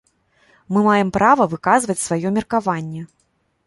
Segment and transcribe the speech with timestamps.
[0.75, 3.01] Мы маем права выказваць сваё меркаванне.